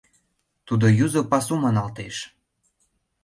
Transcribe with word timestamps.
Тудо 0.67 0.85
Юзо 1.05 1.21
Пасу 1.31 1.55
маналтеш... 1.63 2.15